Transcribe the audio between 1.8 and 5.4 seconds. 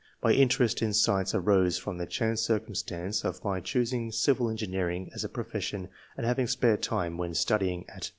the chance cir cumstance of my choosing civil engineering as a